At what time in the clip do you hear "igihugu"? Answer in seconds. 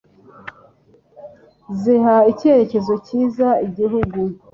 3.67-4.19